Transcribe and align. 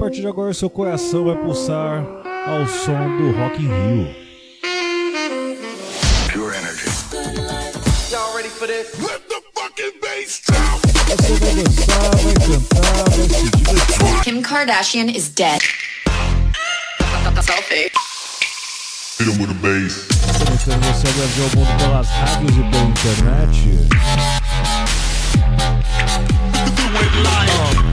partir 0.00 0.22
de 0.22 0.28
agora 0.28 0.54
seu 0.54 0.70
coração 0.70 1.26
vai 1.26 1.36
pulsar 1.36 2.02
ao 2.46 2.66
som 2.66 3.18
do 3.18 3.32
Rock 3.32 3.62
in 3.62 3.68
Rio. 3.68 4.08
Pure 6.32 6.56
energy. 6.56 6.88
Y'all 8.10 8.34
ready 8.34 8.48
for 8.48 8.66
this? 8.66 8.98
Let 8.98 9.28
the 9.28 9.42
fucking 9.54 10.00
bass 10.00 10.40
drop. 10.46 10.80
Você 11.06 11.34
vai 11.34 11.54
dançar, 11.54 12.16
vai 12.16 12.34
cantar, 12.34 13.10
vai 13.10 13.28
se 13.28 13.50
divertir. 13.50 14.22
Kim 14.24 14.40
Kardashian 14.40 15.10
is 15.10 15.28
dead. 15.28 15.60
Selfie. 17.42 17.90
Hit 19.18 19.28
'em 19.28 19.38
with 19.38 19.50
a 19.50 19.54
bass. 19.60 20.06
Conectando 20.38 20.80
você 20.86 21.06
ao 21.08 21.12
Brasil 21.12 21.44
ao 21.44 21.50
mundo 21.56 21.76
pelas 21.78 22.08
rádios 22.08 22.56
e 22.56 22.62
pela 22.70 22.84
internet. 22.84 23.68
Esse 26.64 27.89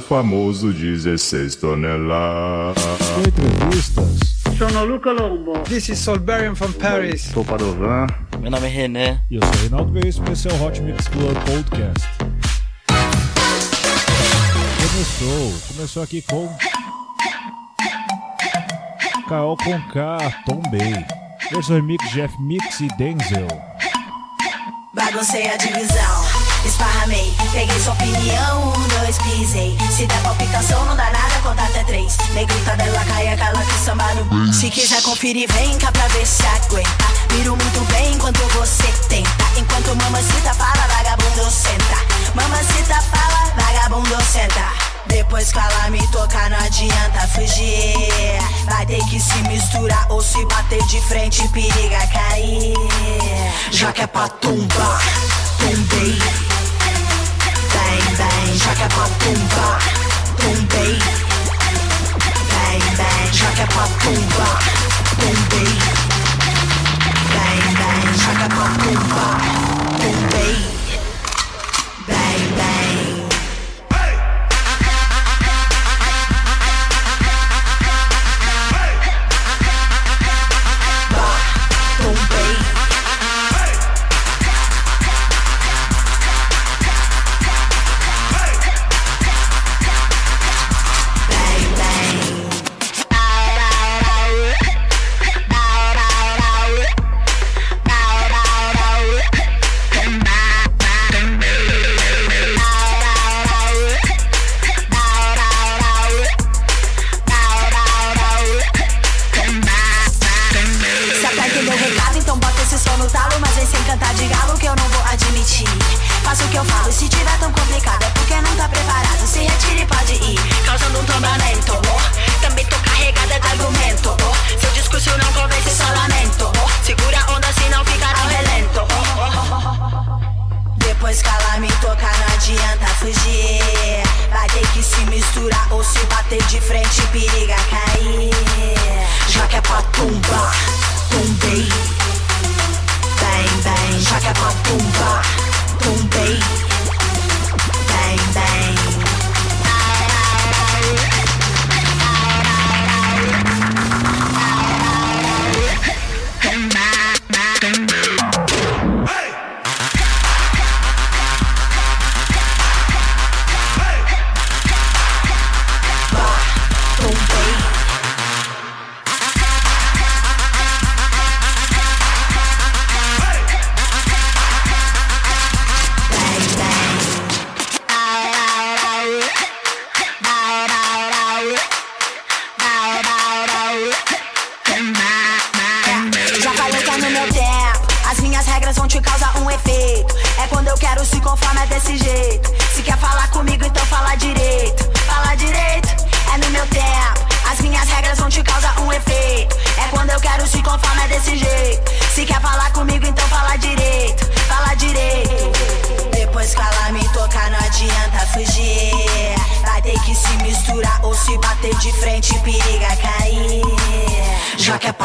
famoso 0.00 0.72
16 0.72 1.56
toneladas. 1.56 2.82
Entrevistas 3.26 4.40
Sono 4.60 4.84
Luca 4.84 5.10
Lombo. 5.10 5.58
This 5.64 5.88
is 5.88 5.98
Solberian 5.98 6.54
from 6.54 6.72
Paris. 6.74 7.22
Sou 7.32 7.42
Padovan. 7.42 8.06
Meu 8.40 8.50
nome 8.50 8.66
é 8.66 8.70
René. 8.70 9.18
e 9.30 9.36
eu 9.36 9.40
sou 9.42 9.54
o 9.54 9.58
Reinaldo 9.58 9.98
e 9.98 10.08
esse 10.08 10.48
é 10.48 10.52
o 10.52 10.62
Hot 10.62 10.82
Mix 10.82 11.08
Club 11.08 11.34
Podcast. 11.46 12.08
Começou, 14.76 15.74
começou 15.74 16.02
aqui 16.02 16.20
com 16.20 16.54
Carol 19.26 19.56
Conká, 19.56 20.18
Tom 20.44 20.60
Bay, 20.70 21.06
versão 21.50 21.76
remix 21.76 22.10
Jeff 22.10 22.34
Mix 22.42 22.80
e 22.80 22.88
Denzel. 22.98 23.48
Baguncei 24.92 25.48
a 25.48 25.56
divisão, 25.56 26.29
esparramei, 26.64 27.34
peguei 27.52 27.80
sua 27.80 27.92
opinião, 27.94 28.68
um, 28.68 28.88
dois, 28.88 29.18
pisei. 29.18 29.76
Se 29.96 30.06
der 30.06 30.20
palpitação, 30.22 30.84
não 30.84 30.96
dá 30.96 31.10
nada, 31.10 31.40
conta 31.42 31.62
até 31.62 31.84
três. 31.84 32.16
Negrita 32.34 32.76
dela 32.76 33.04
cai, 33.08 33.28
aquela 33.28 33.62
que 33.62 33.78
samba 33.84 34.14
no. 34.14 34.52
Se 34.52 34.70
quiser 34.70 35.02
conferir, 35.02 35.48
vem 35.52 35.78
cá 35.78 35.90
pra 35.92 36.06
ver 36.08 36.26
se 36.26 36.44
aguenta. 36.46 37.06
Miro 37.32 37.56
muito 37.56 37.92
bem 37.92 38.14
enquanto 38.14 38.40
você 38.54 38.84
tenta. 39.08 39.30
Enquanto 39.56 39.94
mamacita 39.96 40.54
fala, 40.54 40.86
vagabundo 40.88 41.50
senta. 41.50 41.96
Mamacita 42.34 43.00
fala, 43.02 43.52
vagabundo 43.56 44.22
senta. 44.24 44.90
Depois 45.06 45.50
que 45.50 45.58
ela 45.58 45.90
me 45.90 46.06
tocar, 46.08 46.50
não 46.50 46.58
adianta 46.58 47.26
fugir. 47.28 48.38
Vai 48.66 48.86
ter 48.86 49.04
que 49.06 49.18
se 49.18 49.38
misturar 49.48 50.06
ou 50.10 50.22
se 50.22 50.44
bater 50.46 50.82
de 50.86 51.00
frente, 51.00 51.46
periga 51.48 52.06
cair. 52.06 52.74
Já 53.70 53.92
que 53.92 54.02
é 54.02 54.06
pra 54.06 54.28
tumbar, 54.28 55.00
tumbei. 55.58 56.49
Bang, 58.50 58.58
bang, 58.58 58.58
já 58.58 58.74
que 58.74 58.80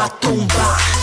pra 0.05 0.09
tumbar, 0.09 0.94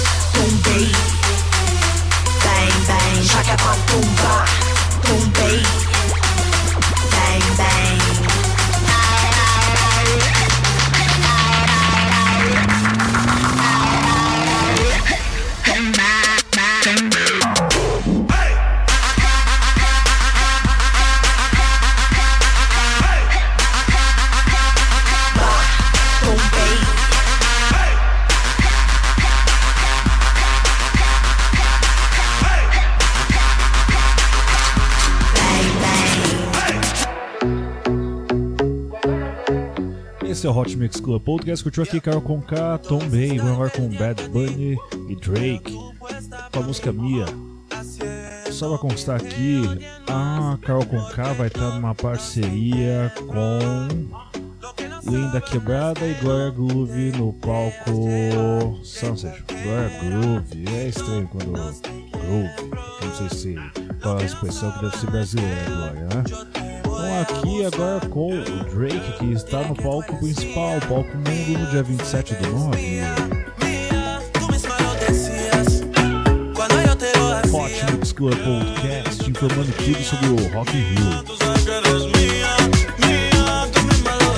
Mix 40.92 41.00
Club 41.00 41.22
Podcast. 41.22 41.64
Curtiu 41.64 41.82
aqui 41.84 42.00
Carol 42.00 42.20
Conká, 42.20 42.76
Tom 42.76 42.98
Bay, 43.08 43.38
vamos 43.38 43.52
agora 43.52 43.70
com 43.70 43.88
Bad 43.88 44.28
Bunny 44.28 44.76
e 45.08 45.16
Drake. 45.16 45.72
com 46.52 46.58
a 46.58 46.62
música 46.62 46.92
Mia. 46.92 47.24
Só 48.50 48.68
pra 48.68 48.78
constar 48.78 49.16
aqui, 49.16 49.62
a 50.06 50.58
Carol 50.60 50.84
Conká 50.84 51.32
vai 51.32 51.46
estar 51.46 51.70
numa 51.70 51.94
parceria 51.94 53.10
com 53.26 53.88
Linda 55.10 55.40
Quebrada 55.40 56.06
e 56.06 56.14
Glória 56.14 56.50
Groove 56.50 57.12
no 57.12 57.32
palco 57.32 58.78
Sunset. 58.84 59.42
Glória 59.48 59.90
Groove, 60.00 60.68
é 60.76 60.88
estranho 60.88 61.26
quando 61.28 61.52
Groove, 61.52 62.70
não 63.02 63.14
sei 63.16 63.38
se 63.38 63.54
qual 64.02 64.18
a 64.18 64.24
expressão 64.24 64.70
que 64.72 64.80
deve 64.82 64.96
ser 64.98 65.10
brasileira 65.10 65.64
Glória, 65.64 66.02
né? 66.02 66.51
Aqui 67.22 67.64
agora 67.64 68.00
com 68.08 68.32
o 68.32 68.64
Drake 68.64 69.12
que 69.18 69.32
está 69.32 69.62
no 69.62 69.76
palco 69.76 70.16
principal, 70.18 70.80
palco 70.88 71.16
mundo 71.16 71.58
no 71.60 71.70
dia 71.70 71.82
27 71.84 72.34
do 72.34 72.48
9. 72.50 73.02
Tú 74.32 74.48
misma 74.50 74.76
lo 74.80 74.92
decías 74.94 75.84
cuando 76.52 76.82
yo 76.84 76.96
te 76.96 77.16
lo 77.16 77.32
hacía. 77.32 77.86
Hot 77.86 77.92
Mix 77.92 78.12
Club 78.12 78.34
Podcast 78.34 79.28
informando 79.28 79.72
tudo 79.72 80.02
sobre 80.02 80.26
o 80.30 80.48
Rock 80.52 80.74
in 80.74 80.96
Rio. 80.96 81.24
Eres 81.78 82.06
mía, 82.16 82.56
mía, 82.98 83.68
tú 83.72 83.82
misma 83.84 84.16
lo 84.16 84.32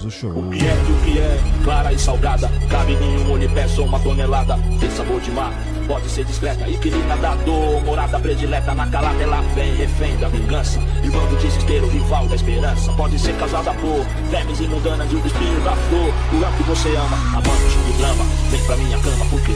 com 0.00 0.06
a 0.06 0.06
música 0.06 0.10
Jesus 0.10 0.14
Chorou. 0.14 0.54
E 0.54 0.58
é 0.58 0.84
que 0.86 0.92
o 0.92 0.96
que 1.04 1.18
é, 1.18 1.38
clara 1.64 1.92
e 1.92 1.98
salgada 1.98 2.50
Cabe 2.68 2.92
em 2.92 3.18
um 3.26 3.32
universo 3.32 3.82
uma 3.82 3.98
tonelada. 4.00 4.58
Tem 4.78 4.90
sabor 4.90 5.20
de 5.20 5.30
mar, 5.30 5.52
pode 5.86 6.08
ser 6.08 6.24
discreta 6.24 6.68
Equilíbrio 6.68 7.16
da 7.18 7.34
dor, 7.36 7.82
morada 7.84 8.18
predileta 8.18 8.74
Na 8.74 8.86
calada 8.86 9.22
ela 9.22 9.40
vem, 9.54 9.74
refém 9.74 10.16
da 10.16 10.28
vingança. 10.28 10.80
Irmão 11.02 11.26
do 11.28 11.36
desespero, 11.36 11.88
rival 11.88 12.26
da 12.28 12.36
esperança. 12.36 12.92
Pode 12.92 13.18
ser 13.18 13.34
causada 13.36 13.72
por 13.74 14.04
vermes 14.30 14.60
imundanas 14.60 15.10
E 15.10 15.16
o 15.16 15.26
espinho 15.26 15.60
da 15.60 15.76
flor, 15.76 16.12
o 16.32 16.44
ar 16.44 16.52
que 16.56 16.62
você 16.64 16.88
ama 16.90 17.16
Amante 17.36 17.78
do 17.86 17.98
drama, 17.98 18.24
vem 18.50 18.64
pra 18.64 18.76
minha 18.76 18.98
cama 18.98 19.26
Porque 19.30 19.52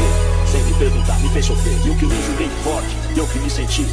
sem 0.54 0.62
me 0.62 0.74
perguntar, 0.74 1.18
me 1.18 1.28
fez 1.30 1.46
sofrer. 1.46 1.76
E 1.84 1.90
o 1.90 1.96
que 1.96 2.06
me 2.06 2.22
julguei 2.22 2.48
forte, 2.62 2.96
eu 3.16 3.26
que 3.26 3.40
me 3.40 3.50
senti. 3.50 3.84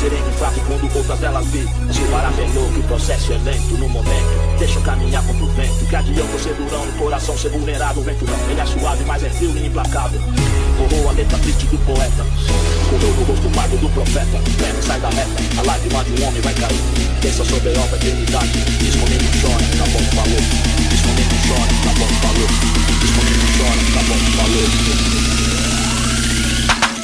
Sereno 0.00 0.28
e 0.28 0.32
fraco 0.32 0.60
quando 0.66 0.96
outras 0.96 1.18
delas 1.20 1.46
vi. 1.46 1.62
Se 1.92 2.00
parar 2.10 2.32
louco, 2.54 2.80
o 2.80 2.82
processo 2.88 3.32
é 3.34 3.38
lento 3.38 3.78
no 3.78 3.88
momento. 3.88 4.58
Deixa 4.58 4.80
eu 4.80 4.82
caminhar 4.82 5.22
o 5.30 5.34
vento 5.58 5.84
Que 5.86 5.96
adianta 5.96 6.30
eu 6.32 6.38
ser 6.38 6.54
durão, 6.54 6.86
no 6.86 6.92
coração 6.92 7.36
ser 7.36 7.50
vulnerável 7.50 8.02
vento 8.02 8.24
não, 8.24 8.50
ele 8.50 8.60
é 8.60 8.66
suave, 8.66 9.04
mas 9.04 9.24
é 9.24 9.30
frio 9.30 9.56
e 9.56 9.66
implacável. 9.66 10.20
Corrou 10.78 11.08
a 11.08 11.12
letra 11.12 11.38
triste 11.38 11.66
do 11.66 11.78
poeta. 11.78 12.24
Correu 12.88 13.14
no 13.14 13.24
rosto 13.24 13.50
pardo 13.50 13.76
do 13.76 13.88
profeta. 13.90 14.38
Leve, 14.60 14.82
sai 14.82 15.00
da 15.00 15.10
meta, 15.10 15.30
a 15.58 15.62
lágrima 15.62 16.04
de 16.04 16.22
um 16.22 16.28
homem 16.28 16.40
vai 16.40 16.54
cair. 16.54 16.80
Pensa 17.20 17.44
sobre 17.44 17.74
a 17.76 17.80
obra 17.80 17.96
eternidade 17.96 18.52
Diz 18.78 18.94
comigo, 18.94 19.24
chora, 19.42 19.64
tá 19.76 19.84
bom, 19.90 20.04
falou. 20.14 20.42
Comigo, 21.02 21.36
chora, 21.48 21.72
tá 21.82 21.92
bom, 21.98 22.08
falou. 22.22 22.48
Comigo, 23.16 23.46
chora, 23.58 23.82
tá 23.94 24.00
bom, 24.06 24.20
falou. 24.38 24.66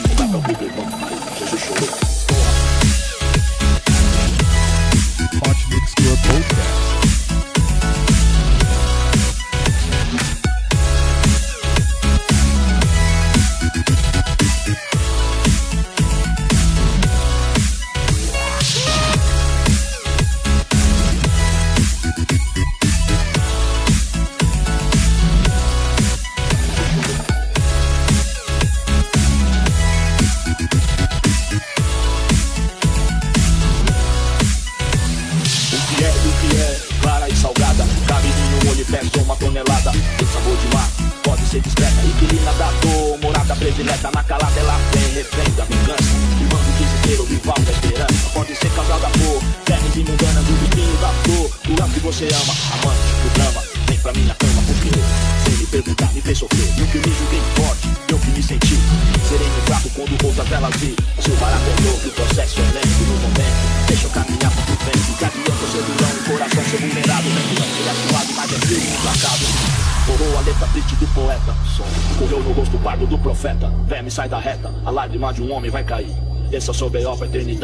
O 0.04 0.14
papel 0.14 0.42
Jesus 1.38 1.60
chorou 1.60 2.03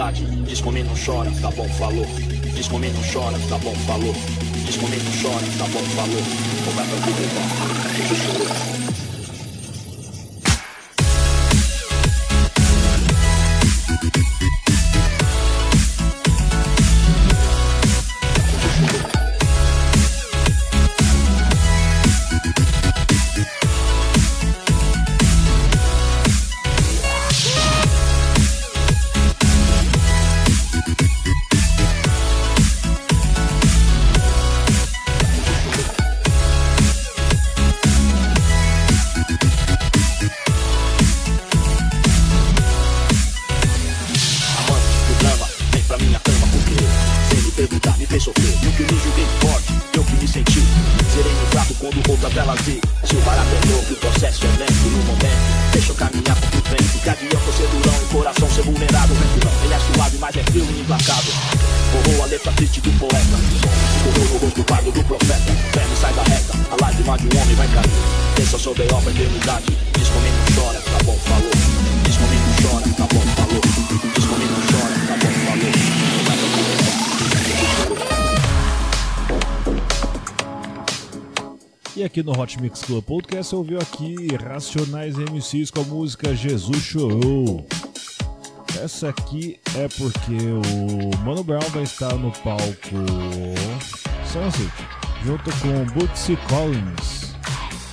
eternidade. 0.00 0.24
Diz 0.46 0.60
comigo 0.60 0.88
não 0.88 0.96
chora, 0.96 1.30
tá 1.42 1.50
bom, 1.50 1.68
falou. 1.70 2.06
Diz 2.54 2.68
comigo 2.68 2.94
não 2.94 3.12
chora, 3.12 3.38
tá 3.48 3.58
bom, 3.58 3.74
falou. 3.86 4.14
No 82.30 82.40
Hot 82.40 82.60
Mix 82.62 82.82
Club 82.82 83.02
Podcast 83.02 83.50
você 83.50 83.56
ouviu 83.56 83.78
aqui 83.80 84.14
Racionais 84.36 85.16
MCs 85.16 85.70
com 85.70 85.80
a 85.80 85.84
música 85.84 86.34
Jesus 86.34 86.76
Chorou. 86.76 87.66
Essa 88.80 89.08
aqui 89.08 89.58
é 89.76 89.88
porque 89.88 90.32
o 90.32 91.24
Mano 91.24 91.42
Brown 91.42 91.60
vai 91.70 91.82
estar 91.82 92.14
no 92.14 92.30
palco 92.30 92.96
Sunset 94.24 94.70
junto 95.24 95.50
com 95.58 95.84
Bootsy 95.92 96.36
Collins. 96.48 97.34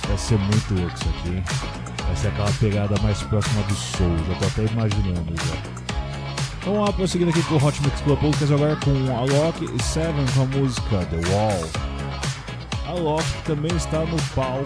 Vai 0.06 0.16
ser 0.16 0.38
muito 0.38 0.74
louco 0.74 0.94
isso 0.94 1.08
aqui? 1.08 2.04
Vai 2.04 2.16
ser 2.16 2.28
aquela 2.28 2.52
pegada 2.52 2.94
mais 3.02 3.20
próxima 3.22 3.62
do 3.64 3.74
soul, 3.74 4.16
já 4.28 4.34
tô 4.36 4.46
até 4.46 4.72
imaginando 4.72 5.34
já. 5.36 6.64
Vamos 6.64 6.86
lá, 6.86 6.92
prosseguindo 6.92 7.30
aqui 7.30 7.42
com 7.42 7.54
o 7.54 7.64
Hot 7.64 7.82
Mix 7.82 8.00
Club 8.02 8.20
Podcast 8.20 8.54
agora 8.54 8.76
com 8.76 9.16
Alok 9.16 9.64
e 9.64 9.82
Seven 9.82 10.24
com 10.34 10.42
a 10.42 10.46
música 10.46 11.04
The 11.06 11.28
Wall. 11.28 11.97
A 12.88 12.92
Loki 12.92 13.42
também 13.44 13.76
está 13.76 13.98
no 13.98 14.16
palco 14.34 14.64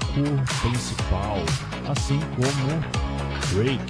principal, 0.63 1.39
assim 1.91 2.21
como 2.37 2.81
Drake. 3.51 3.83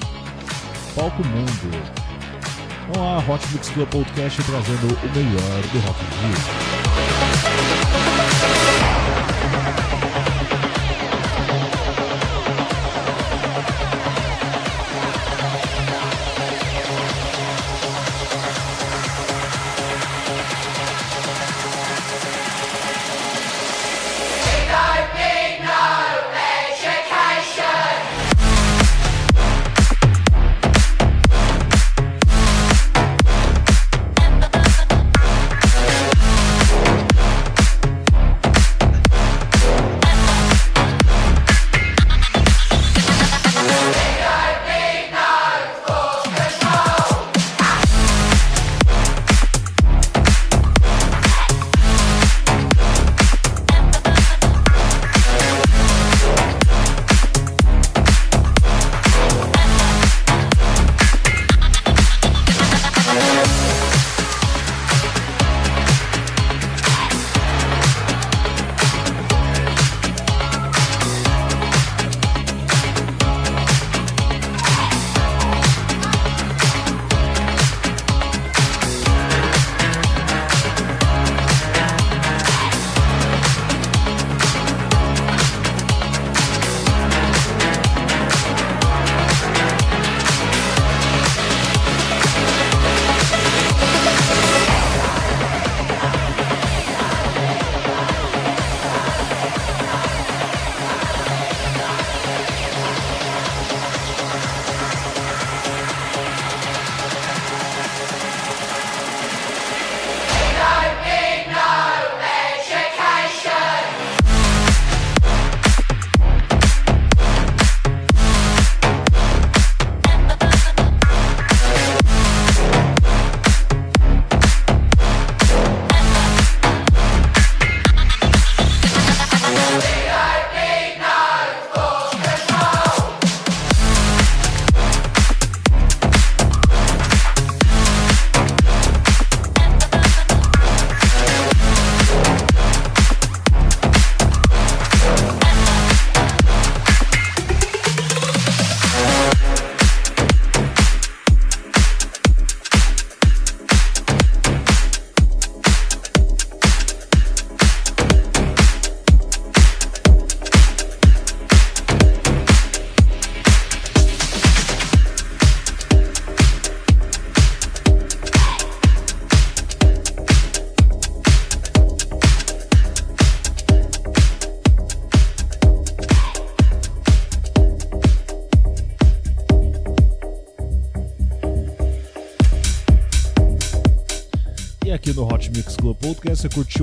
Palco 0.97 1.23
Mundo. 1.23 1.71
Vamos 2.95 2.97
lá, 2.97 3.19
Hot 3.29 3.47
Mix 3.53 3.69
Club 3.69 3.89
Podcast 3.91 4.43
trazendo 4.45 4.87
o 4.87 5.09
melhor 5.15 5.63
do 5.71 5.81
Rock. 5.81 6.01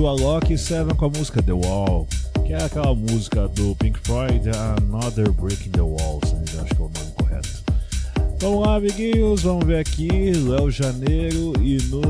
você 0.00 0.06
curtiu 0.06 0.06
a 0.06 0.12
Loki 0.12 0.58
7 0.58 0.94
com 0.94 1.04
a 1.04 1.08
música 1.08 1.42
The 1.42 1.52
Wall, 1.52 2.08
que 2.46 2.52
é 2.52 2.64
aquela 2.64 2.94
música 2.94 3.48
do 3.48 3.74
Pink 3.76 3.98
Floyd, 4.00 4.48
Another 4.78 5.30
Brick 5.32 5.68
in 5.68 5.72
the 5.72 5.82
Wall, 5.82 6.20
se 6.24 6.58
acho 6.58 6.74
que 6.74 6.82
é 6.82 6.84
o 6.84 6.88
nome 6.88 7.12
correto. 7.16 7.48
Vamos 8.40 8.66
lá, 8.66 8.76
amiguinhos, 8.76 9.42
vamos 9.42 9.66
ver 9.66 9.80
aqui, 9.80 10.08
Léo 10.08 10.70
Janeiro 10.70 11.52
e 11.60 11.76
no 11.88 12.00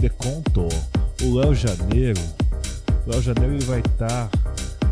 Deconto. 0.00 0.68
O 1.22 1.38
Léo 1.38 1.54
Janeiro, 1.54 2.20
Léo 3.06 3.22
Janeiro 3.22 3.54
ele 3.54 3.64
vai 3.64 3.80
estar 3.80 4.28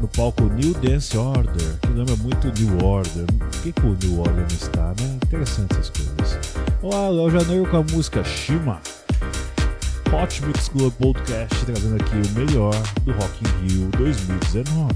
no 0.00 0.08
palco 0.08 0.44
New 0.44 0.74
Dance 0.74 1.16
Order, 1.16 1.78
que 1.80 1.88
lembra 1.88 2.16
muito 2.16 2.46
New 2.60 2.84
Order. 2.84 3.26
Por 3.26 3.62
que, 3.62 3.72
que 3.72 3.86
o 3.86 3.96
New 4.02 4.20
Order 4.20 4.36
não 4.36 4.46
está, 4.46 4.94
né? 5.00 5.18
Interessante 5.24 5.72
essas 5.72 5.90
coisas. 5.90 6.38
Olá, 6.82 7.08
Léo 7.08 7.30
Janeiro 7.30 7.68
com 7.68 7.78
a 7.78 7.82
música 7.82 8.22
Shima. 8.22 8.80
Hot 10.14 10.46
Mix 10.46 10.68
Club 10.68 10.92
Podcast 10.94 11.66
trazendo 11.66 11.96
aqui 11.96 12.14
o 12.14 12.38
melhor 12.38 12.72
do 13.02 13.10
Rock 13.12 13.42
in 13.42 13.66
Rio 13.66 13.88
2019. 13.98 14.94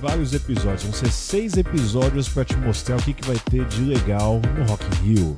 Vários 0.00 0.34
episódios, 0.34 0.82
vão 0.82 0.92
ser 0.92 1.10
seis 1.12 1.56
episódios 1.56 2.28
para 2.28 2.44
te 2.44 2.56
mostrar 2.56 2.96
o 2.96 3.02
que, 3.02 3.14
que 3.14 3.26
vai 3.26 3.36
ter 3.48 3.64
de 3.66 3.82
legal 3.82 4.40
no 4.56 4.64
Rock 4.64 4.84
in 4.84 5.14
Rio. 5.14 5.36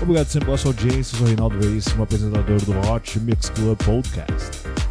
Obrigado 0.00 0.28
sempre 0.28 0.46
pela 0.46 0.56
sua 0.56 0.70
audiência, 0.70 1.14
eu 1.14 1.18
sou 1.18 1.26
o 1.26 1.28
Reinaldo 1.28 1.58
Veríssimo, 1.58 2.04
apresentador 2.04 2.60
do 2.62 2.72
Hot 2.88 3.18
Mix 3.18 3.50
Club. 3.50 3.76
Podcast. 3.84 4.83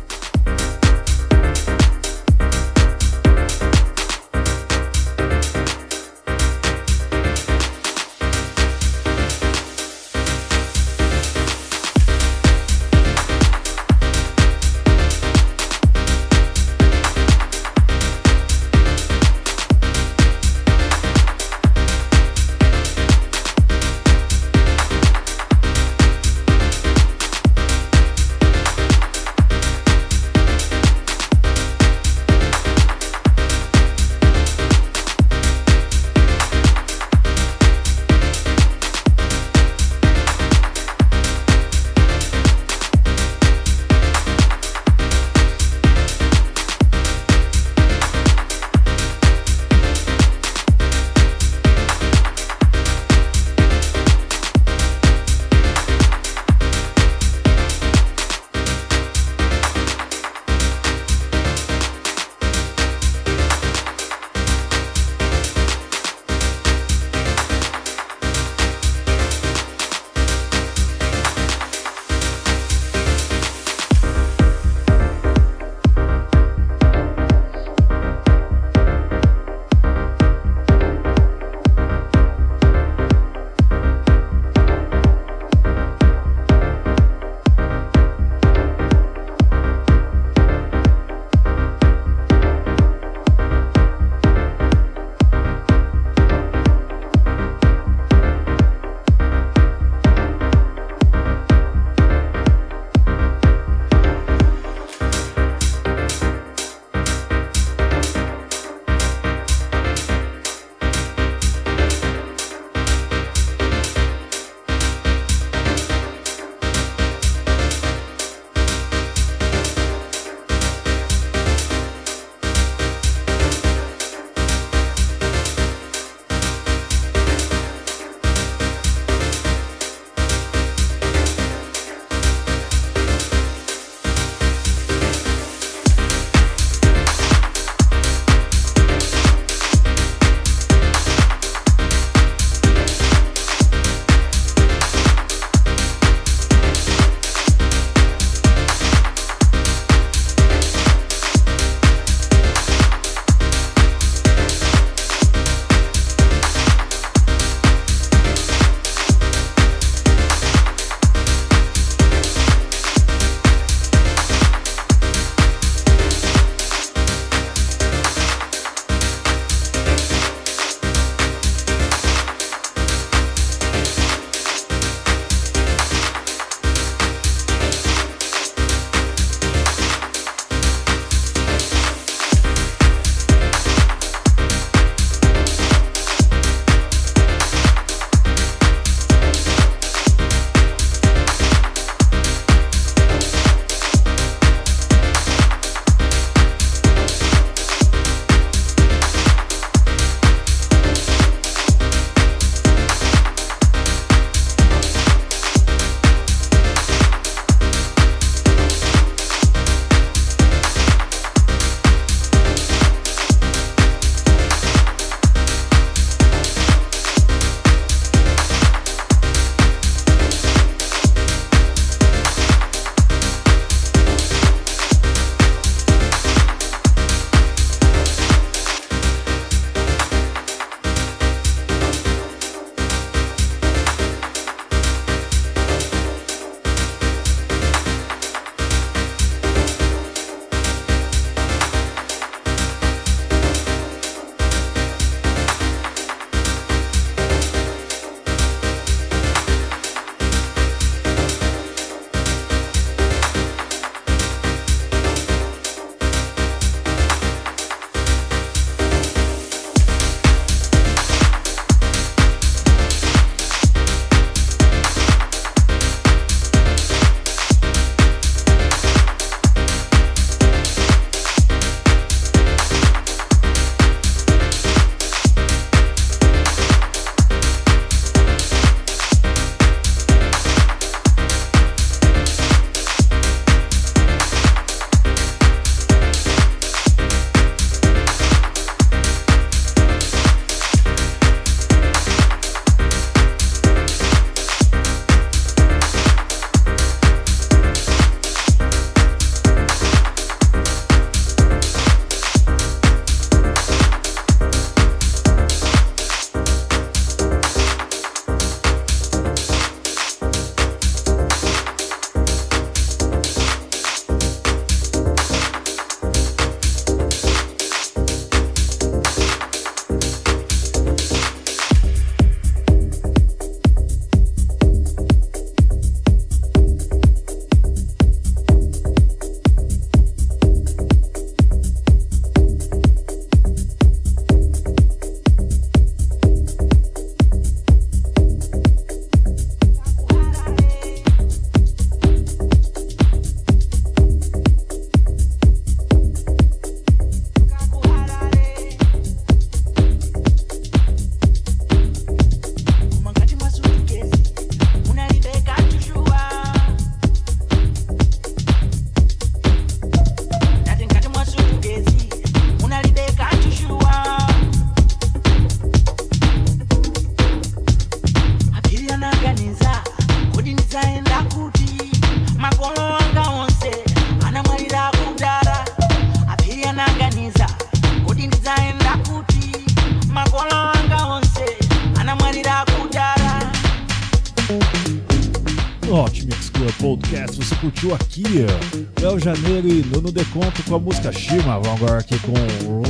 Música 390.83 391.11
Shima. 391.13 391.59
Vamos 391.59 391.81
agora 391.81 391.99
aqui 391.99 392.19
com 392.19 392.33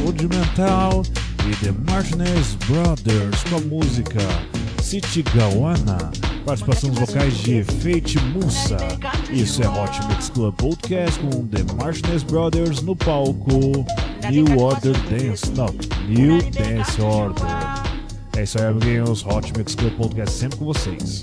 Rudimental 0.04 1.04
e 1.48 1.56
The 1.64 1.72
Martinez 1.92 2.56
Brothers 2.66 3.44
com 3.44 3.58
a 3.58 3.62
música 3.62 4.20
City 4.82 5.22
Gawana. 5.22 6.12
Participações 6.44 6.96
vocais 6.98 7.38
de 7.38 7.64
Fate 7.64 8.20
Musa. 8.20 8.78
Isso 9.32 9.64
é 9.64 9.68
Hot 9.68 10.08
Mix 10.08 10.30
Club 10.30 10.56
Podcast 10.56 11.20
com 11.20 11.48
The 11.48 11.64
Martinez 11.76 12.24
Brothers 12.24 12.82
no 12.82 12.96
palco 12.96 13.86
New 14.30 14.60
Order 14.60 14.96
Dance. 15.10 15.52
Não, 15.52 15.68
New 16.08 16.40
Dance 16.52 17.02
Order. 17.02 17.46
É 18.36 18.44
isso 18.44 18.60
aí, 18.60 18.66
amiguinhos. 18.66 19.24
Hot 19.26 19.54
Mix 19.56 19.76
Club 19.76 19.94
Podcast 19.94 20.36
sempre 20.36 20.58
com 20.58 20.66
vocês. 20.66 21.22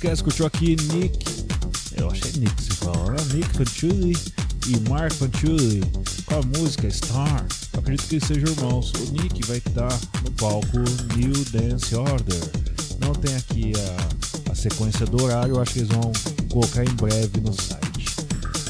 Podcast 0.00 0.24
curtiu 0.24 0.46
aqui 0.46 0.76
Nick. 0.94 1.44
Eu 1.94 2.10
achei 2.10 2.32
Nick 2.38 2.62
se 2.62 2.70
fala, 2.70 3.12
né? 3.12 3.18
Nick 3.34 3.54
Fanciulli 3.54 4.16
e 4.66 4.88
Mark 4.88 5.12
Fanciulli 5.12 5.82
com 6.24 6.36
a 6.36 6.58
música 6.58 6.90
Star. 6.90 7.44
Eu 7.74 7.80
acredito 7.80 8.08
que 8.08 8.14
eles 8.14 8.26
sejam 8.26 8.48
irmãos. 8.48 8.92
O 8.92 9.12
Nick 9.12 9.46
vai 9.46 9.58
estar 9.58 9.92
no 10.24 10.30
palco 10.32 10.78
New 11.16 11.44
Dance 11.52 11.94
Order. 11.94 12.40
Não 12.98 13.12
tem 13.12 13.36
aqui 13.36 13.72
a, 14.48 14.52
a 14.52 14.54
sequência 14.54 15.04
do 15.04 15.22
horário, 15.22 15.56
eu 15.56 15.60
acho 15.60 15.74
que 15.74 15.78
eles 15.80 15.90
vão 15.90 16.12
colocar 16.50 16.82
em 16.82 16.94
breve 16.94 17.38
no 17.42 17.52
site. 17.52 18.06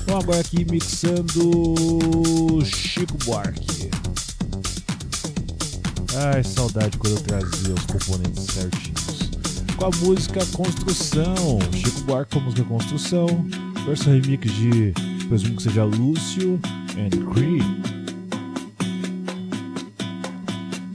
Então 0.03 0.19
agora 0.19 0.41
aqui 0.41 0.65
mixando 0.65 2.59
Chico 2.65 3.17
Buarque. 3.25 3.89
Ai, 6.17 6.43
saudade 6.43 6.99
quando 6.99 7.15
eu 7.15 7.23
trazia 7.23 7.75
os 7.75 7.85
componentes 7.85 8.47
certinhos. 8.53 9.10
Com 9.81 9.87
a 9.87 9.91
música 10.05 10.41
Construção, 10.55 11.59
Chico 11.73 12.01
Buarque 12.03 12.35
com 12.35 12.41
a 12.41 12.43
música 12.43 12.63
Construção, 12.65 13.27
versão 13.87 14.13
remix 14.13 14.53
de, 14.53 14.93
presumo 15.27 15.57
que 15.57 15.63
seja 15.63 15.85
Lúcio 15.85 16.61
and 16.99 17.33
Cree. 17.33 17.63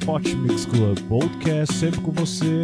Hot 0.06 0.36
Mix 0.36 0.67
Club 0.67 1.00
Podcast, 1.10 1.74
sempre 1.74 2.00
com 2.02 2.12
você, 2.12 2.63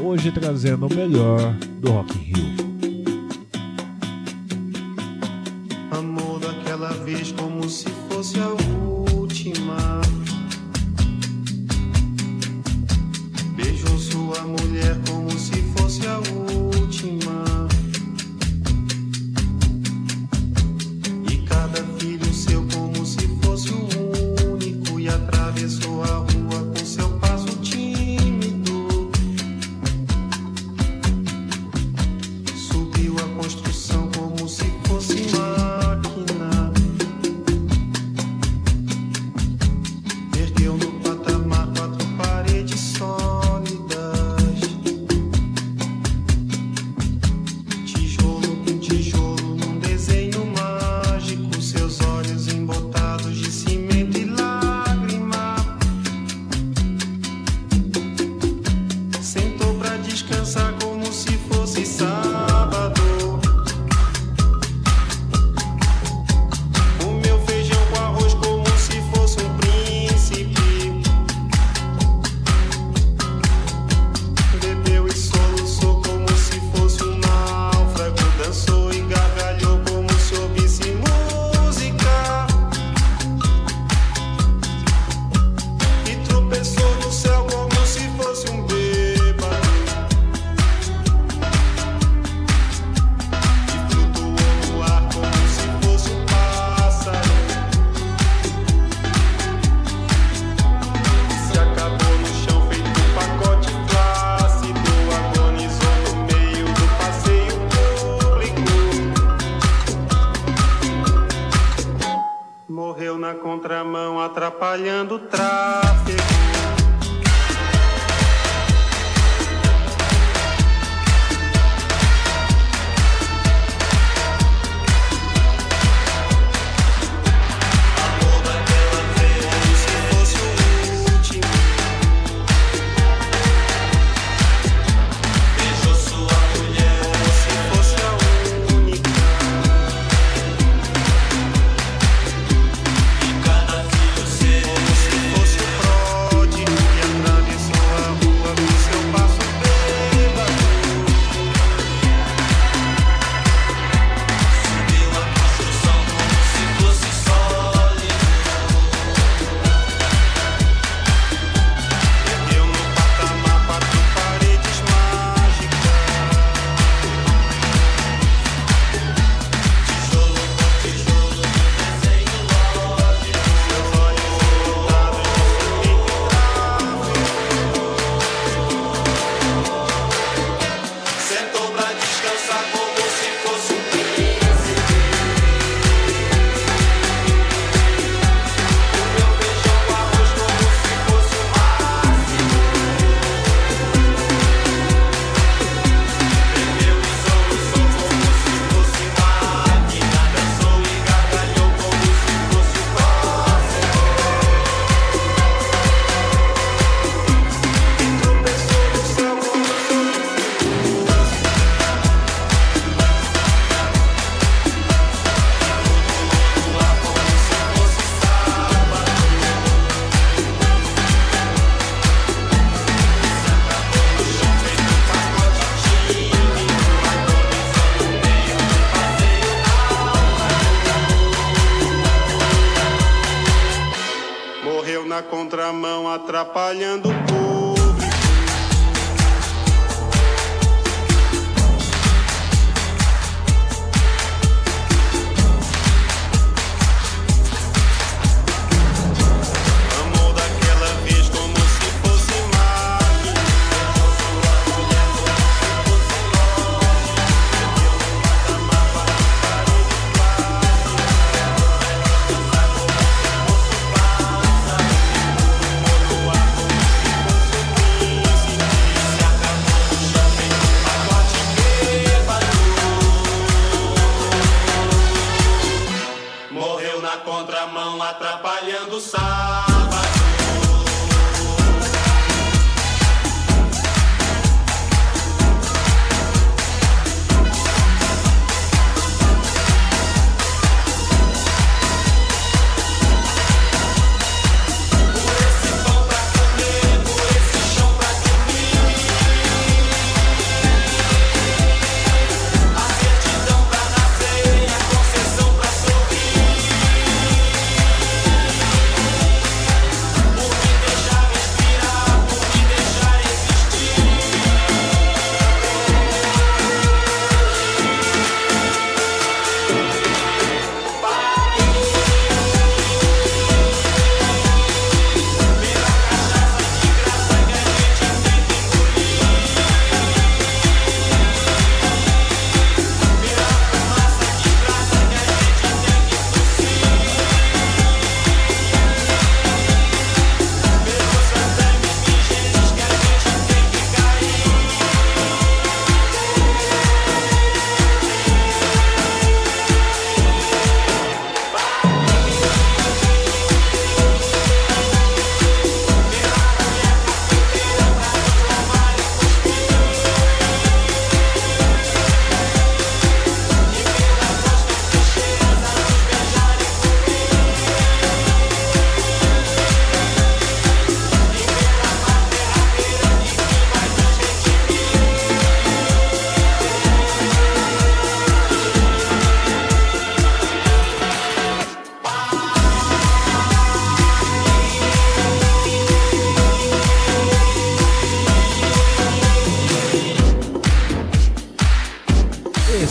hoje 0.00 0.30
trazendo 0.30 0.86
o 0.86 0.94
melhor 0.94 1.52
do 1.80 1.90
Rock 1.90 2.16
in 2.16 2.22
Rio. 2.22 2.65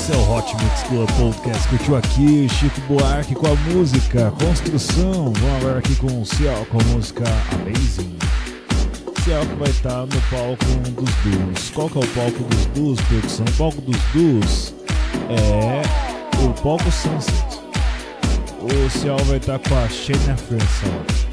Esse 0.06 0.14
é 0.14 0.18
o 0.18 0.32
Hot 0.32 0.56
Mix 0.58 0.84
Club 0.84 1.10
Podcast. 1.18 1.68
Curtiu 1.68 1.96
aqui 1.96 2.48
Chico 2.48 2.80
Buarque 2.82 3.34
com 3.34 3.48
a 3.48 3.56
música 3.74 4.32
Construção. 4.40 5.34
Vamos 5.34 5.56
agora 5.64 5.80
aqui 5.80 5.96
com 5.96 6.22
o 6.22 6.24
Cial 6.24 6.64
com 6.68 6.80
a 6.80 6.84
música 6.84 7.24
Amazing. 7.54 8.16
Cial 9.24 9.44
que 9.48 9.56
vai 9.56 9.68
estar 9.68 10.06
no 10.06 10.22
palco 10.30 10.64
dos 10.92 11.10
Duos. 11.24 11.70
Qual 11.72 11.90
que 11.90 11.98
é 11.98 12.02
o 12.02 12.08
palco 12.10 12.44
dos 12.44 12.66
Duos, 12.68 13.02
produção? 13.02 13.46
O 13.48 13.52
palco 13.54 13.82
dos 13.82 13.98
Duos 14.14 14.76
é 15.28 15.82
o 16.38 16.54
palco 16.62 16.92
Sunset. 16.92 17.62
O 18.62 18.90
Cial 18.92 19.18
vai 19.26 19.38
estar 19.38 19.58
com 19.58 19.76
a 19.76 19.90
Shania 19.90 20.38
Francis. 20.38 21.26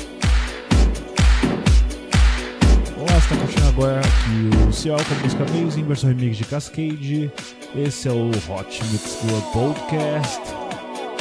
Olá, 2.96 3.18
está 3.18 3.36
curtindo 3.36 3.68
agora 3.68 4.00
aqui 4.00 4.66
o 4.66 4.72
Cial 4.72 4.96
com 4.96 5.14
a 5.14 5.18
música 5.18 5.44
Amazing, 5.44 5.84
versão 5.84 6.08
remix 6.08 6.38
de 6.38 6.44
Cascade. 6.46 7.30
Esse 7.74 8.08
é 8.08 8.12
o 8.12 8.28
Hot 8.28 8.84
Mix 8.84 9.16
Club 9.16 9.42
Podcast, 9.52 10.40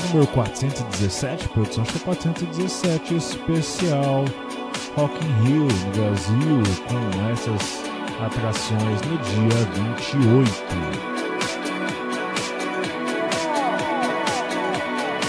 número 0.07 0.27
417, 0.33 1.47
produção 1.47 1.83
acho 1.83 1.93
que 1.93 1.97
é 1.99 2.01
417, 2.01 3.15
especial 3.15 4.25
Rock 4.97 5.13
in 5.25 5.31
Rio 5.45 5.63
no 5.63 5.91
Brasil, 5.95 6.63
com 6.89 7.31
essas 7.31 7.83
atrações 8.19 9.01
no 9.03 9.17
dia 9.19 9.65
28. 9.95 11.11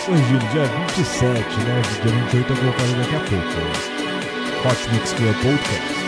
corrigido, 0.05 0.45
dia 0.51 0.65
27, 0.97 1.61
né? 1.61 1.83
Dia 2.03 2.13
28 2.13 2.53
eu 2.53 2.57
vou 2.57 2.73
fazer 2.73 2.97
daqui 2.97 3.15
a 3.15 3.21
pouco. 3.21 4.69
Hot 4.69 4.91
Mix 4.93 5.13
Club 5.13 5.35
Podcast. 5.37 6.02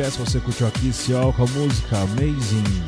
Podcast. 0.00 0.18
Você 0.18 0.40
curtiu 0.40 0.66
aqui 0.66 0.92
Cial 0.92 1.32
com 1.32 1.44
a 1.44 1.46
música 1.46 1.98
Amazing. 1.98 2.82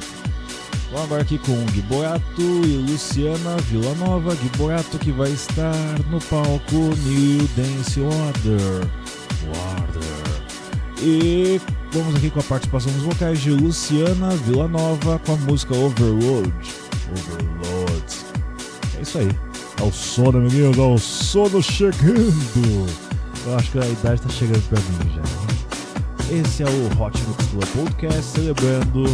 Vamos 0.90 1.04
agora 1.04 1.22
aqui 1.22 1.38
com 1.38 1.52
Gui 1.66 1.82
Boiato 1.82 2.40
e 2.40 2.90
Luciana 2.90 3.56
Villanova. 3.68 4.34
Gui 4.34 4.48
Boiato 4.56 4.98
que 4.98 5.10
vai 5.10 5.30
estar 5.30 5.74
no 6.10 6.18
palco 6.22 6.74
New 6.74 7.48
Dance 7.54 8.00
Order. 8.00 8.88
Water. 9.46 11.02
E 11.02 11.60
vamos 11.92 12.16
aqui 12.16 12.30
com 12.30 12.40
a 12.40 12.44
participação 12.44 12.90
dos 12.92 13.02
vocais 13.02 13.40
de 13.40 13.50
Luciana 13.50 14.30
Vila 14.46 14.68
Nova 14.68 15.18
com 15.18 15.32
a 15.32 15.36
música 15.36 15.74
Overload. 15.74 16.52
Overload. 17.10 18.04
É 18.98 19.02
isso 19.02 19.18
aí. 19.18 19.28
É 19.78 19.82
o 19.82 19.92
sono, 19.92 20.38
amiguinhos, 20.38 20.78
ao 20.78 20.94
é 20.94 20.98
sono 20.98 21.62
chegando. 21.62 22.86
Eu 23.44 23.56
acho 23.56 23.70
que 23.70 23.78
a 23.78 23.86
idade 23.86 24.22
tá 24.22 24.28
chegando 24.28 24.62
pra 24.68 24.80
mim 24.80 25.14
já. 25.14 25.51
Esse 26.32 26.62
é 26.62 26.66
o 26.66 26.86
Hot 26.98 27.22
Mix 27.28 27.46
Club 27.48 27.66
Podcast 27.74 28.22
celebrando 28.22 29.04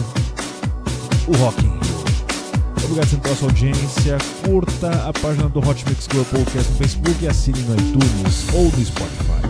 o 1.26 1.36
Rock 1.38 1.66
in 1.66 1.70
Rio. 1.70 2.84
Obrigado 2.84 3.20
pela 3.20 3.34
sua 3.34 3.48
audiência. 3.48 4.18
Curta 4.44 4.88
a 5.08 5.12
página 5.12 5.48
do 5.48 5.58
Hot 5.58 5.84
Mix 5.88 6.06
Club 6.06 6.24
Podcast 6.26 6.70
no 6.70 6.78
Facebook 6.78 7.24
e 7.24 7.26
assine 7.26 7.58
no 7.62 7.74
iTunes 7.74 8.46
ou 8.54 8.66
no 8.66 8.84
Spotify. 8.84 9.48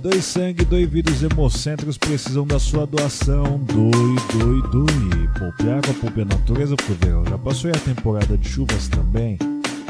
Doe 0.00 0.22
sangue, 0.22 0.64
doe 0.64 0.86
vidros 0.86 1.22
hemocêntricos 1.22 1.98
precisam 1.98 2.46
da 2.46 2.58
sua 2.58 2.86
doação. 2.86 3.58
Doe, 3.58 4.16
doe, 4.32 4.62
doe. 4.70 5.28
Poupe 5.38 5.68
água, 5.68 5.92
poupe 6.00 6.22
a 6.22 6.24
natureza, 6.24 6.74
porque 6.76 6.92
o 6.92 6.96
verão 6.96 7.24
já 7.28 7.36
passou 7.36 7.68
e 7.68 7.76
a 7.76 7.78
temporada 7.78 8.38
de 8.38 8.48
chuvas 8.48 8.88
também. 8.88 9.36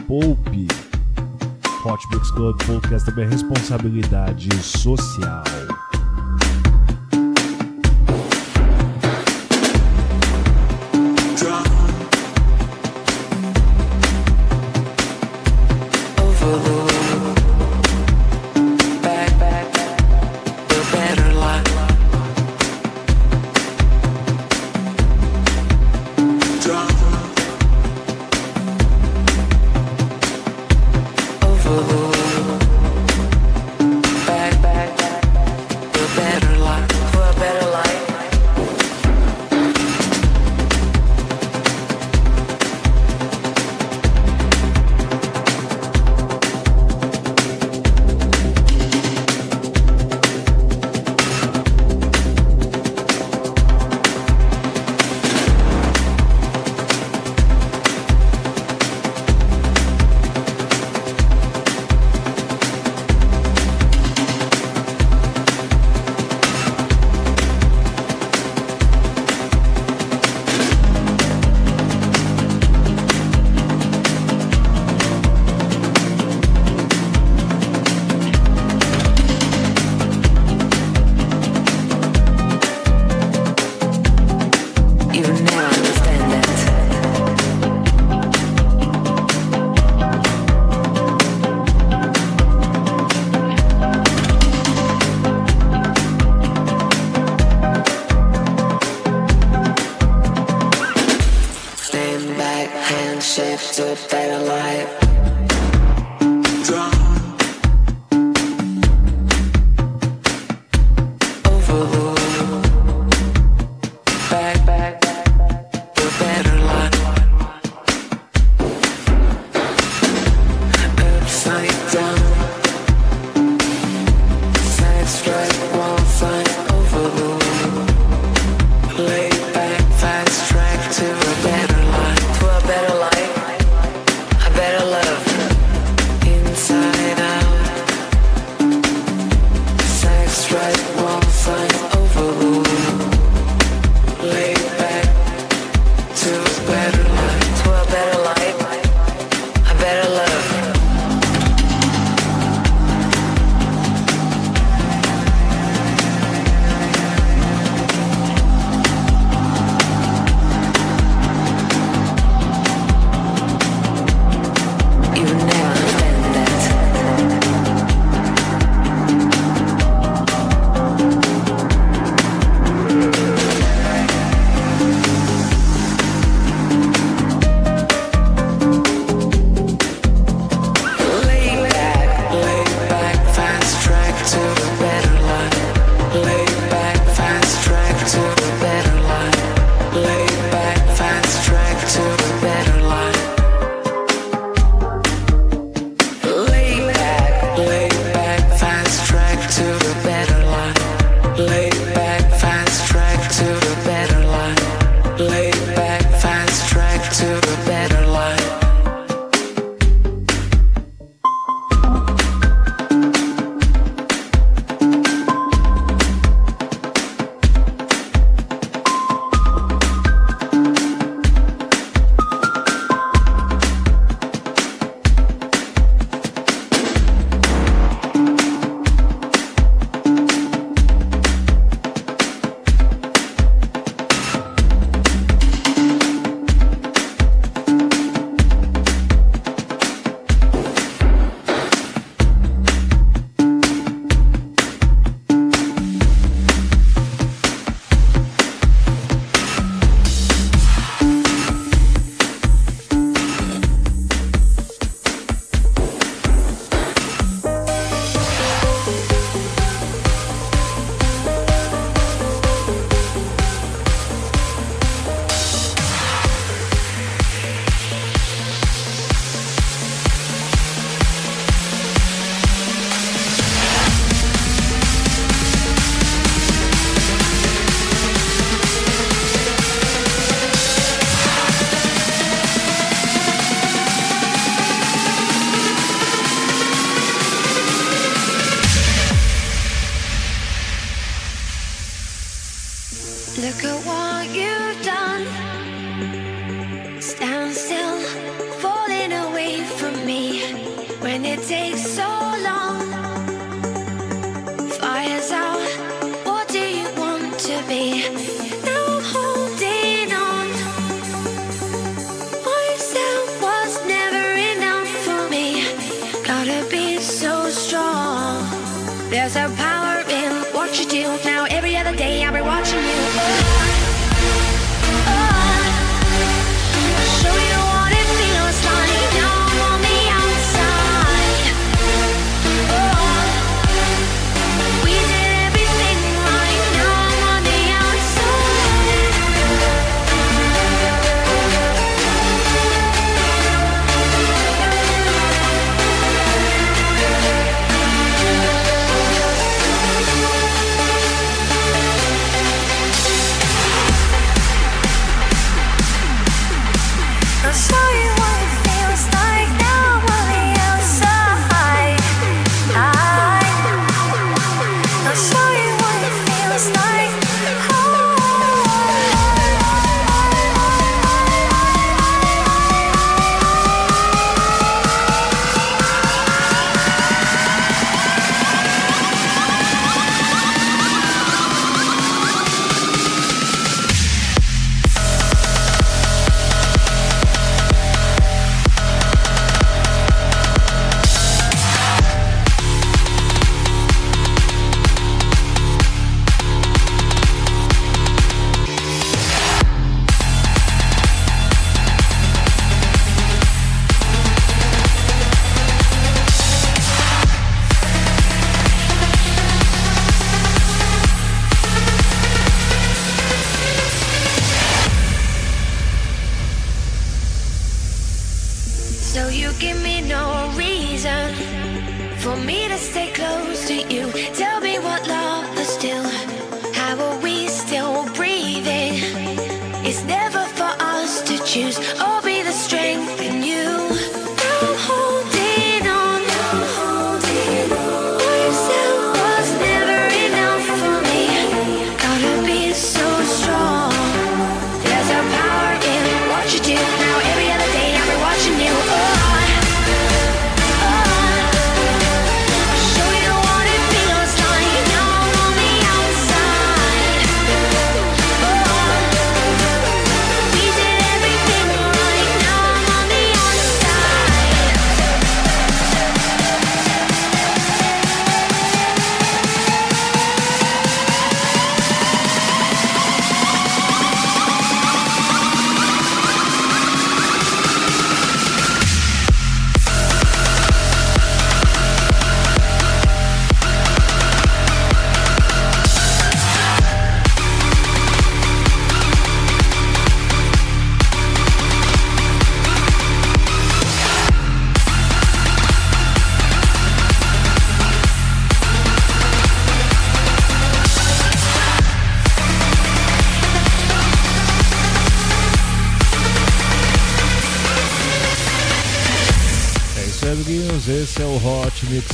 Poupe. 0.06 0.68
Hot 1.84 2.08
Mix 2.12 2.30
Club 2.30 2.56
Podcast 2.64 3.06
também 3.06 3.24
é 3.24 3.28
responsabilidade 3.28 4.48
social. 4.62 5.42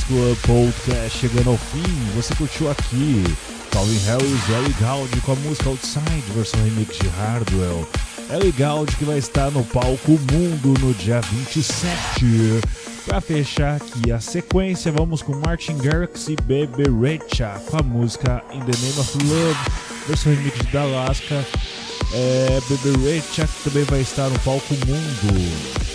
Mix 0.03 0.07
Club 0.07 0.37
Podcast 0.45 1.17
chegando 1.17 1.51
ao 1.51 1.57
fim. 1.57 1.83
Você 2.15 2.33
curtiu 2.35 2.69
aqui 2.69 3.23
Calvin 3.71 3.97
Harris 4.05 4.49
e 4.49 4.51
Ellie 4.51 4.75
Gould 4.79 5.21
com 5.21 5.31
a 5.31 5.35
música 5.35 5.69
Outside, 5.69 6.23
versão 6.33 6.61
remix 6.63 6.97
de 6.97 7.07
Hardwell. 7.07 7.87
Ellie 8.29 8.51
Gould 8.51 8.95
que 8.95 9.05
vai 9.05 9.17
estar 9.17 9.51
no 9.51 9.63
palco 9.65 10.11
Mundo 10.31 10.79
no 10.79 10.93
dia 10.93 11.21
27. 11.21 12.25
Pra 13.05 13.19
fechar 13.19 13.75
aqui 13.75 14.11
a 14.11 14.19
sequência, 14.19 14.91
vamos 14.91 15.21
com 15.21 15.35
Martin 15.35 15.77
Garrix 15.77 16.29
e 16.29 16.35
Bebe 16.43 16.83
Rexha 17.01 17.61
com 17.69 17.77
a 17.77 17.83
música 17.83 18.43
In 18.53 18.59
the 18.59 18.77
Name 18.77 18.99
of 18.99 19.17
Love, 19.25 19.59
versão 20.07 20.33
remix 20.33 20.57
de 20.57 20.71
Dalaska. 20.71 21.45
É, 22.13 22.59
Bebe 22.69 22.97
Rexha 23.05 23.47
que 23.47 23.69
também 23.69 23.83
vai 23.83 24.01
estar 24.01 24.29
no 24.29 24.39
palco 24.39 24.73
Mundo. 24.85 25.92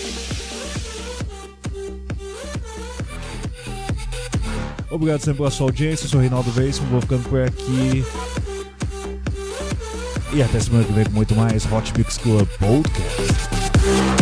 Obrigado 4.91 5.21
sempre 5.21 5.39
pela 5.39 5.51
sua 5.51 5.67
audiência. 5.67 6.07
Eu 6.07 6.11
sou 6.11 6.21
Reinaldo 6.21 6.51
Veríssimo, 6.51 6.87
vou 6.89 7.01
ficando 7.01 7.29
por 7.29 7.41
aqui. 7.41 8.05
E 10.33 10.43
até 10.43 10.61
semana 10.61 10.85
que 10.85 10.93
vem 10.93 11.05
com 11.05 11.13
muito 11.13 11.35
mais 11.35 11.71
Hot 11.71 11.93
Mix 11.97 12.19
Club 12.19 12.47
Podcast. 12.59 14.18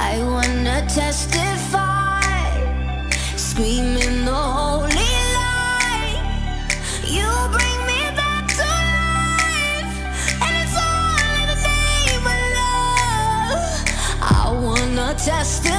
I 0.00 0.22
wanna 0.22 0.86
testify, 0.88 2.20
screaming 3.36 4.24
the 4.24 4.32
holy. 4.32 5.14
You 7.16 7.28
bring 7.56 7.80
me 7.90 8.00
back 8.20 8.46
to 8.58 8.68
life, 8.94 9.94
and 10.44 10.52
it's 10.62 10.76
all 10.86 11.18
in 11.40 11.46
the 11.52 11.58
name 11.68 12.26
of 12.34 12.40
love. 12.60 13.66
I 14.22 14.50
wanna 14.64 15.08
testify. 15.14 15.77